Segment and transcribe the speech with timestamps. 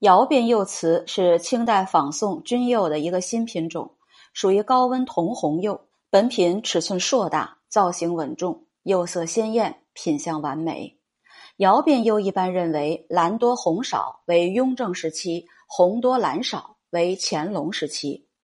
[0.00, 3.96] 窑变釉瓷是清代仿宋钧釉的一个新品种
[4.32, 10.98] 属于高温铜红釉本品尺寸硕大造型稳重釉色鲜艳品相完美。
[11.58, 18.26] 窑变釉一般认为蓝多红少为雍正时期红多蓝少为乾隆时期